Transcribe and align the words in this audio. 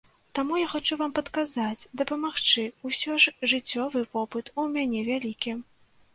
Таму 0.37 0.53
я 0.59 0.69
хачу 0.69 0.95
вам 1.01 1.11
падказаць, 1.19 1.87
дапамагчы, 2.03 2.65
усё 2.91 3.11
ж 3.25 3.51
жыццёвы 3.53 4.03
вопыт 4.17 4.53
у 4.65 4.69
мяне 4.79 5.05
вялікі. 5.13 5.57